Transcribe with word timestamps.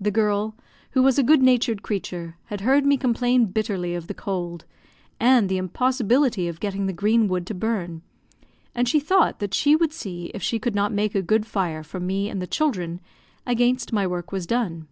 The 0.00 0.12
girl, 0.12 0.54
who 0.92 1.02
was 1.02 1.18
a 1.18 1.24
good 1.24 1.42
natured 1.42 1.82
creature, 1.82 2.36
had 2.44 2.60
heard 2.60 2.86
me 2.86 2.96
complain 2.96 3.46
bitterly 3.46 3.96
of 3.96 4.06
the 4.06 4.14
cold, 4.14 4.64
and 5.18 5.48
the 5.48 5.56
impossibility 5.56 6.46
of 6.46 6.60
getting 6.60 6.86
the 6.86 6.92
green 6.92 7.26
wood 7.26 7.48
to 7.48 7.54
burn, 7.54 8.02
and 8.76 8.88
she 8.88 9.00
thought 9.00 9.40
that 9.40 9.52
she 9.52 9.74
would 9.74 9.92
see 9.92 10.26
if 10.34 10.40
she 10.40 10.60
could 10.60 10.76
not 10.76 10.92
make 10.92 11.16
a 11.16 11.20
good 11.20 11.46
fire 11.46 11.82
for 11.82 11.98
me 11.98 12.28
and 12.28 12.40
the 12.40 12.46
children, 12.46 13.00
against 13.44 13.92
my 13.92 14.06
work 14.06 14.30
was 14.30 14.46
done. 14.46 14.86